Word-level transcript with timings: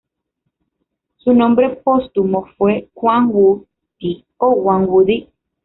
Su 1.17 1.31
nombre 1.31 1.75
póstumo 1.83 2.47
fue 2.57 2.89
Kuang-wu 2.95 3.67
ti 3.99 4.25
o 4.37 4.55
Guang 4.55 4.87
Wu 4.89 5.03
Di. 5.05 5.29